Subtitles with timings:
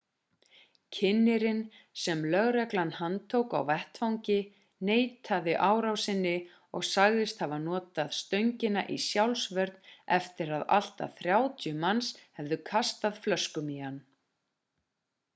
[0.95, 1.71] kynnirinn
[2.03, 4.39] sem lögreglan handtók á vettvangi
[4.89, 6.33] neitaði árásinni
[6.79, 9.79] og sagðist hafa notað stöngina í sjálfsvörn
[10.19, 12.11] eftir að allt að 30 manns
[12.41, 14.03] hefðu kastað flöskum í hann